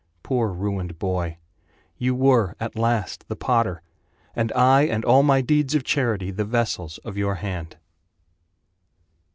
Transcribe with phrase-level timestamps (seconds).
[0.23, 1.37] Poor ruined boy!
[1.95, 3.83] You were, at last, the potter
[4.35, 7.77] And I and all my deeds of charity The vessels of your hand.